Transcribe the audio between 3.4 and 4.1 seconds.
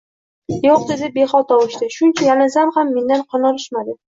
olishmadi